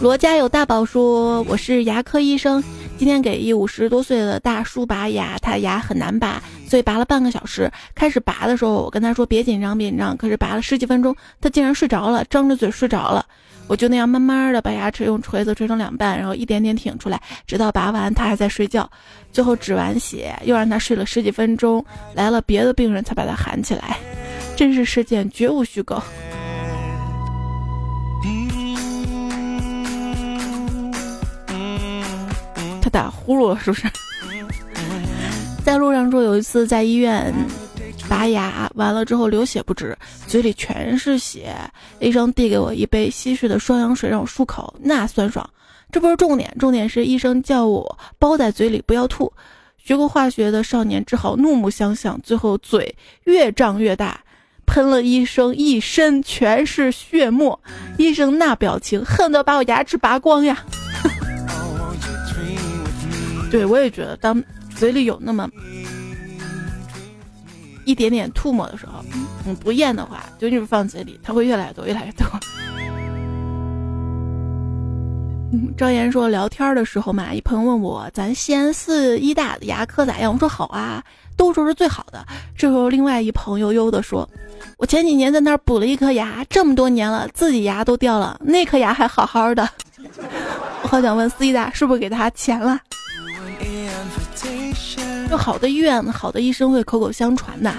[0.00, 2.62] 罗家有大宝说：“我是牙科医生，
[2.96, 7.70] 今天给一五十多岁的大叔拔牙，他牙很难拔，所以拔了半个小时。
[7.94, 10.16] 开始拔的时候，我跟他说别紧张，别紧张。
[10.16, 13.24] 可是拔了十几分钟，他竟然睡着了，张着嘴睡着了。
[13.68, 18.90] 我就那样慢慢的把牙齿用锤子锤成两半，然后一点点挺出来，直到拔完他还在睡觉。
[19.32, 21.84] 最后止完血，又让他睡了十几分钟。
[22.14, 23.96] 来了别的病人才把他喊起来，
[24.56, 26.02] 真实事件绝无虚构。”
[32.80, 33.86] 他打呼噜了是不是？
[35.64, 37.34] 在路上说有一次在医院
[38.08, 41.54] 拔牙，完了之后流血不止，嘴里全是血。
[42.00, 45.48] 医生递给我一杯稀释的双氧水让我漱口，那酸爽。
[45.92, 49.30] 这不是重点，重点是医生叫我包在嘴里不要吐。
[49.76, 54.18] 学过化学的少年只好怒目相向，最后嘴越胀越大，
[54.66, 57.58] 喷了医生一身全是血沫。
[57.98, 60.64] 医生那表情，恨得把我牙齿拔光呀。
[63.50, 64.42] 对，我也觉得，当
[64.76, 65.48] 嘴里有那么
[67.84, 69.02] 一点点吐沫的时候，
[69.46, 72.26] 嗯，不咽的话，就一直放嘴里，它会越来越多，越来越多。
[75.50, 80.30] 嗯， 张岩说聊天的时候嘛，一朋友问我，咱西安四医大的牙科咋样？
[80.32, 81.02] 我说好啊，
[81.36, 82.22] 都说是最好的。
[82.54, 84.28] 这时候另外一朋友悠的说，
[84.76, 89.66] 我前几年在那儿补了一颗牙，这么多年了，自己牙都掉了，那颗牙还好好的。
[90.82, 92.78] 我好想问四医大是不是给他钱了？
[95.30, 97.70] 有好的医院，好的医生会口口相传的。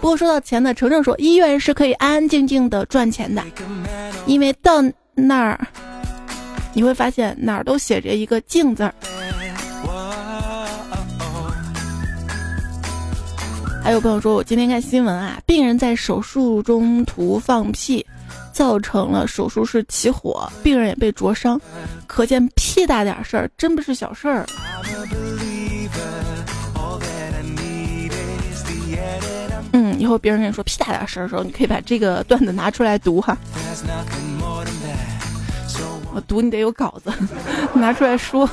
[0.00, 3.42] 不过说到钱呢，程程说医院是可以安安静静的赚钱的，
[4.26, 4.82] 因为到
[5.14, 5.58] 那儿
[6.72, 8.94] 你会发现哪儿都写着一个“静”字儿。
[13.82, 18.04] 还有朋友说，我今天看新闻啊，病人在手术中途放屁，
[18.52, 21.60] 造成了手术室起火，病人也被灼伤，
[22.06, 24.46] 可见屁大点事儿真不是小事儿。
[29.98, 33.36] 以后别人跟你说屁大点事儿的时候，你可以把这个段子拿出来读哈。
[36.14, 37.12] 我读你得有稿子，
[37.74, 38.48] 拿出来说。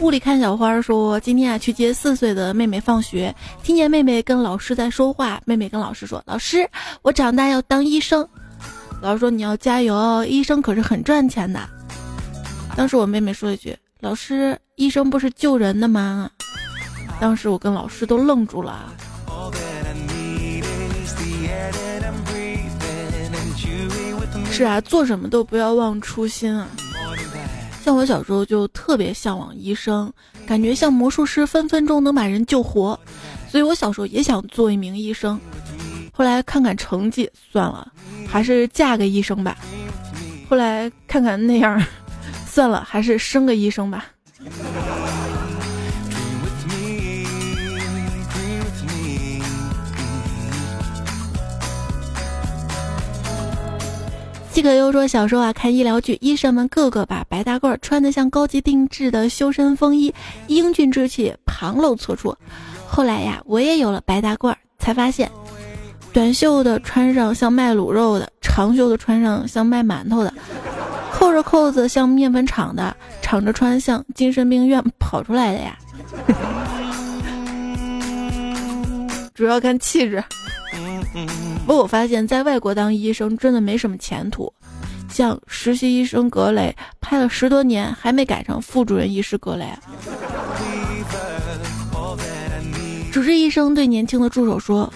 [0.00, 5.40] 屋里看小花说：“今天啊，去接四岁的妹妹放学，听见妹妹跟老师在说话。
[5.46, 6.68] 妹妹跟老师说：‘老师，
[7.02, 8.26] 我长大要当医生。’
[9.00, 11.60] 老师说：‘你要加油，医生可是很赚钱的。’
[12.76, 16.30] 当时我妹妹说一句：‘老师，医生不是救人的吗？’”
[17.20, 18.92] 当时我跟老师都愣住了。
[24.50, 26.66] 是啊，做什么都不要忘初心啊。
[27.84, 30.12] 像我小时候就特别向往医生，
[30.46, 32.98] 感觉像魔术师，分分钟能把人救活，
[33.50, 35.38] 所以我小时候也想做一名医生。
[36.12, 37.92] 后来看看成绩，算了，
[38.26, 39.56] 还是嫁个医生吧。
[40.48, 41.80] 后来看看那样，
[42.46, 44.06] 算了，还是生个医生吧。
[54.56, 60.14] 季可优说：“小时候啊，看医疗剧，医生们个个把白大褂穿得像高级定制的修身风衣，
[60.46, 62.34] 英俊之气旁露错处。
[62.88, 65.30] 后来呀，我也有了白大褂，才发现，
[66.10, 70.32] 短袖的穿上像卖卤肉的，长袖的穿上像卖馒头的，
[71.12, 75.76] 扣着扣子像面粉厂的，敞着穿像精神病院跑出来的呀。
[79.34, 80.24] 主要看气质。”
[81.66, 84.52] 不过我发现，在外国当医生真的没什么前途，
[85.10, 89.66] 像实习医生格雷拍了十多年还没改成副主任医师格雷。
[93.10, 94.88] 主治医生对年轻的助手说：“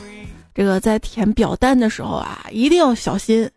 [0.55, 3.51] 这个在填表单的时候啊，一定要小心，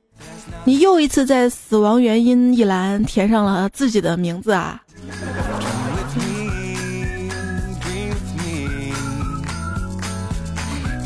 [0.63, 4.81] 你又一次在死亡原因一栏填上了自己的名字啊。”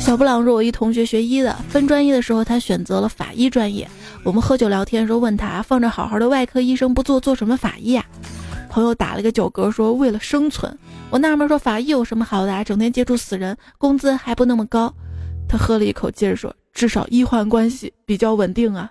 [0.08, 3.86] 小布朗说：“我一同学学医的，分专业的时候，他选择了法医专业。
[4.24, 8.02] 我们喝酒聊天时候，问他放着好好的外科医生不做，做什么法医啊？
[8.70, 10.74] 朋友打了个酒嗝说：为了生存。
[11.10, 12.64] 我纳闷说：法医有什么好的啊？
[12.64, 14.90] 整天接触死人，工资还不那么高。
[15.46, 18.90] 他喝了一口，接着说：至少医患关系比较稳定啊。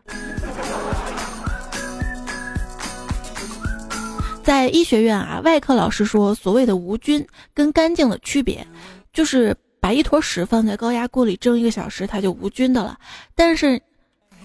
[4.44, 8.68] 在医学院啊，外科老师说，所谓的无菌跟干净的区别，
[9.12, 12.98] 就是。”把一坨屎放在高压锅里蒸一个小时，它就无菌的了。
[13.36, 13.82] 但是，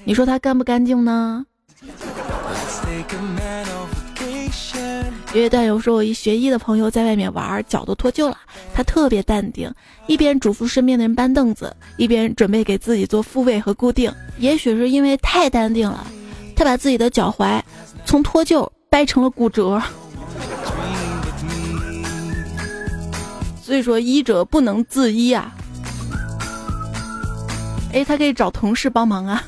[0.04, 1.44] 你说它干不干净呢？
[5.34, 8.36] 有一段友说，我一学医的朋友在外面玩，脚都脱臼了，
[8.74, 9.72] 他特别淡定，
[10.06, 14.12] 一边嘱咐身边的人搬凳子，一边准备给自己做复位和固定。
[14.38, 16.06] 也许是因为太淡定了，
[16.54, 17.62] 他把自己的脚踝
[18.04, 19.82] 从脱臼掰成了骨折。
[23.72, 25.50] 所以说，医者不能自医啊。
[27.94, 29.42] 哎，他可以找同事帮忙啊。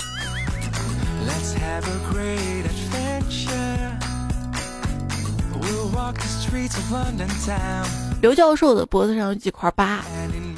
[8.22, 10.02] 刘教授的脖子上有几块疤，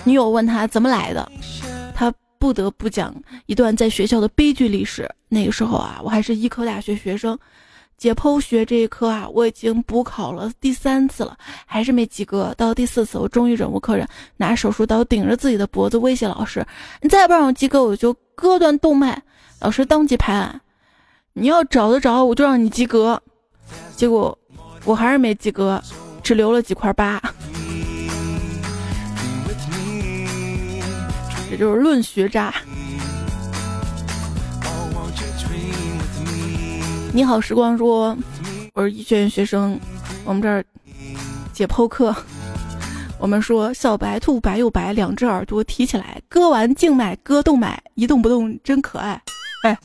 [0.04, 1.28] 女友问他怎么来的，
[1.92, 3.12] 他不得不讲
[3.46, 5.12] 一段在学校的悲剧历史。
[5.28, 7.36] 那个时候啊，我还是医科大学学生，
[7.96, 12.54] 解剖学这一科啊，我已经补考了第三次了，还是没及格。
[12.56, 16.66] 到第四次，我终于忍无可忍，拿手术刀顶着自己的脖子威胁老师
[17.00, 19.22] ：“你再不让我及格，我就割断动脉。”
[19.60, 20.60] 老师当即拍案
[21.34, 23.20] ：“你要找得着，我就让你及格。”
[23.96, 24.36] 结果。
[24.84, 25.82] 我还是没及格，
[26.22, 27.20] 只留了几块疤。
[31.50, 32.54] 这就是论学渣。
[37.16, 38.14] 你好，时光说，
[38.74, 39.80] 我是医学院学生，
[40.26, 40.62] 我们这儿
[41.50, 42.14] 解剖课，
[43.18, 49.18] 我们说小白兔白又白，两只耳朵提起来，割完静脉割动脉，一动不动真可爱，
[49.62, 49.78] 哎。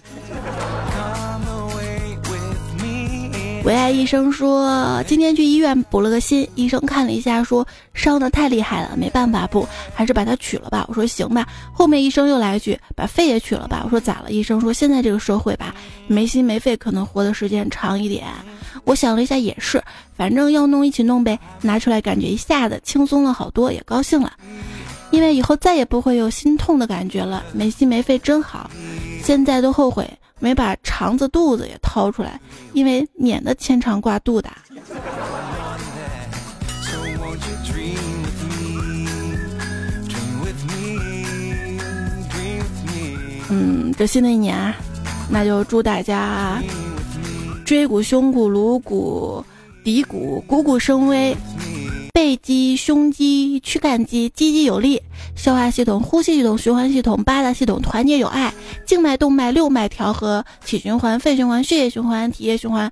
[3.64, 10.84] 唯爱医生说，今天去医院补了个心，医生看了一下，说伤的太厉害了，没办法补，还是把它取了吧。
[10.88, 11.48] 我说行吧。
[11.72, 13.84] 后面医生又来一句，把肺也取了吧。
[13.86, 14.32] 我说咋了？
[14.32, 15.76] 医生说现在这个社会吧，
[16.08, 18.26] 没心没肺可能活的时间长一点。
[18.84, 19.80] 我想了一下，也是，
[20.18, 21.38] 反正要弄一起弄呗。
[21.62, 24.34] 拿出来感觉一下子轻松了好多，也高兴了，
[25.12, 27.44] 因为以后再也不会有心痛的感觉了。
[27.54, 28.72] 没心没肺真好，
[29.24, 30.10] 现在都后悔。
[30.42, 32.38] 没把肠子肚子也掏出来，
[32.74, 34.50] 因为免得牵肠挂肚的。
[43.50, 44.76] 嗯，这新的一年啊，
[45.30, 46.60] 那就祝大家
[47.64, 49.46] 椎骨、胸骨、颅骨、
[49.84, 51.38] 骶骨汩汩生威。
[52.14, 55.02] 背肌、胸肌、躯干肌积极有力，
[55.36, 58.54] 消化系统、呼吸系统、循环系统八大系统团结友爱，
[58.86, 62.92] 静脉、动脉、六脉调和，体循环、肺循环、血液循环、体液循环，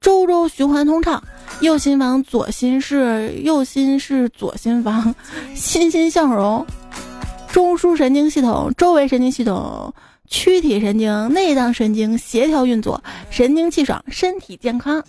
[0.00, 1.22] 周周循环通畅。
[1.60, 5.14] 右心房、左心室、右心室、左心房，
[5.54, 6.66] 欣欣向荣。
[7.52, 9.92] 中枢神经系统、周围神经系统、
[10.28, 15.04] 躯体神经、内脏神经协调运作，神清气爽，身体健康。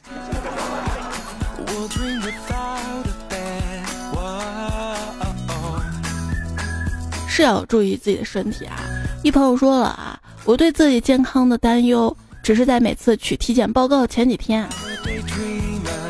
[7.35, 8.75] 是要注意自己的身体啊！
[9.23, 14.69] 一朋友说了啊，我对自己健康的担忧，只是在每次取体检报告前几天，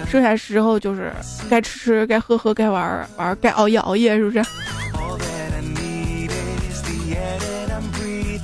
[0.06, 1.14] 剩下时候就是
[1.50, 4.44] 该吃吃，该喝喝，该玩玩，该熬夜熬夜，是不是？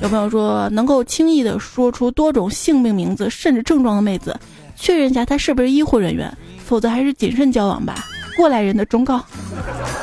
[0.01, 4.33] 有朋友说，能够轻易的说出多种性病名字甚至症状的妹子，
[4.77, 8.05] 确认一下她是不是医护人员，否则还是谨慎交往吧。
[8.37, 9.21] 过来人的忠告，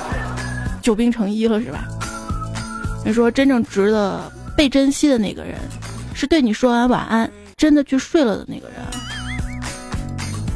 [0.83, 1.89] 久病成医了是吧？
[3.07, 4.21] 你说真正值得
[4.57, 5.61] 被珍惜的那个人，
[6.13, 8.79] 是对你说完晚安真的去睡了的那个人。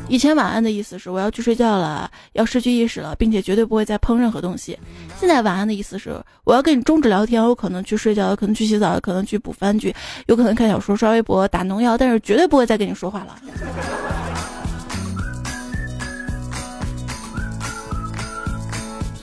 [0.09, 4.77] 以前晚安的意思是我要去睡觉了，要失去意识了，并且绝对不会再碰任何东西。
[5.17, 9.95] 现在晚安的意思是我要跟你终止聊天，我可能去睡觉，可能去洗澡，可能去补番剧，
[10.27, 13.37] 有可能看小说、刷微博、打农药，但是绝对不会再跟你说话了。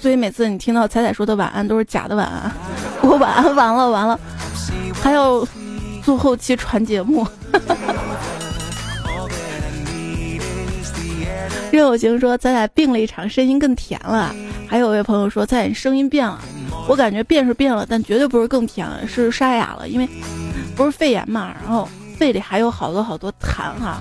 [0.07, 2.49] 所以每次你听到彩彩说的晚安都是假的晚安。
[3.01, 4.17] 我晚安完了完了，
[5.03, 5.45] 还要
[6.01, 7.27] 做后期传节目。
[11.73, 14.33] 任有情说咱俩病了一场，声音更甜了。
[14.65, 16.39] 还有位朋友说彩彩声音变了，
[16.87, 20.07] 我感觉变是变了，但绝对不是更甜了，是沙哑了，因为
[20.73, 21.85] 不是肺炎嘛，然后
[22.17, 23.99] 肺里还有好多好多痰哈，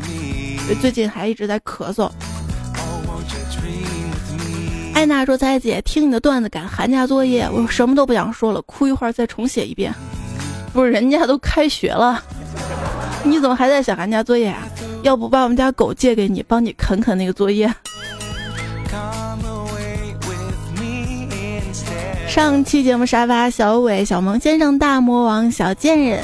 [0.80, 2.08] 最近还一直在咳嗽。
[4.96, 9.94] 艾娜说：“彩姐，听你的段子赶寒假作业，我什么都不想说了，哭一会儿再重写一遍。
[10.72, 12.24] 不是人家都开学了，
[13.22, 14.66] 你怎么还在想寒假作业啊？
[15.02, 17.70] 要不把我们家狗借给你，帮你啃啃那个作业。”
[22.26, 26.22] 上期节目沙发小伟、小萌先生、大魔王、小贱人。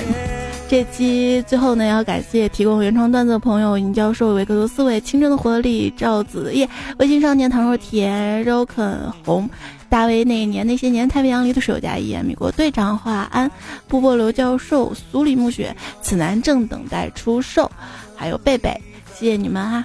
[0.72, 6.66] 这期最后呢，要感谢提供原创段子的朋友：尹教授、维克多、思维、清蒸的活力、赵子夜、
[6.98, 9.46] 微信少年、唐若甜、肉啃红、
[9.90, 13.50] 大威、那一年、那些年、太平洋里的首家一眼、美国队长、华安、
[13.86, 17.70] 波波、刘教授、苏里、暮雪、此男正等待出售，
[18.16, 18.74] 还有贝贝，
[19.14, 19.84] 谢谢你们哈！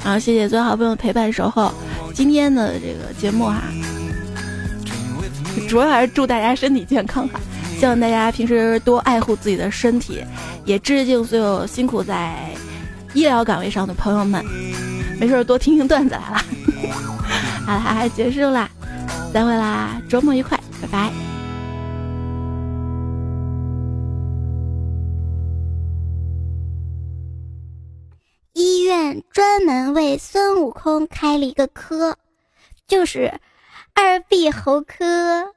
[0.00, 1.72] 好，谢谢做好朋友陪伴守候。
[2.18, 3.62] 今天的这个节目哈，
[5.68, 7.38] 主要还是祝大家身体健康哈，
[7.78, 10.20] 希望大家平时多爱护自己的身体，
[10.64, 12.50] 也致敬所有辛苦在
[13.14, 14.44] 医疗岗位上的朋友们，
[15.20, 16.44] 没事多听听段子来了。
[17.64, 18.68] 好啦，结束啦，
[19.32, 21.37] 散会啦，周末愉快，拜拜。
[29.30, 32.16] 专门为孙悟空开了一个科，
[32.86, 33.32] 就是
[33.94, 35.54] 二臂猴科。